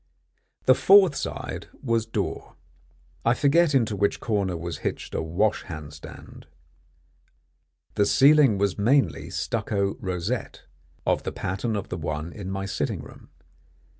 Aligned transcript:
The 0.65 0.73
fourth 0.73 1.13
side 1.13 1.67
was 1.83 2.07
door. 2.07 2.55
I 3.23 3.35
forget 3.35 3.75
into 3.75 3.95
which 3.95 4.19
corner 4.19 4.57
was 4.57 4.79
hitched 4.79 5.13
a 5.13 5.21
wash 5.21 5.61
hand 5.65 5.93
stand. 5.93 6.47
The 7.93 8.07
ceiling 8.07 8.57
was 8.57 8.79
mainly 8.79 9.29
stucco 9.29 9.97
rosette, 9.99 10.63
of 11.05 11.21
the 11.21 11.31
pattern 11.31 11.75
of 11.75 11.89
the 11.89 11.97
one 11.97 12.33
in 12.33 12.49
my 12.49 12.65
sitting 12.65 13.01
room. 13.01 13.29